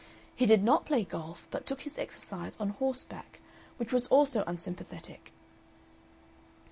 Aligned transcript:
He 0.35 0.47
did 0.47 0.63
not 0.63 0.87
play 0.87 1.03
golf, 1.03 1.47
but 1.51 1.67
took 1.67 1.81
his 1.81 1.99
exercise 1.99 2.59
on 2.59 2.69
horseback, 2.69 3.39
which 3.77 3.93
was 3.93 4.07
also 4.07 4.43
unsympathetic. 4.47 5.31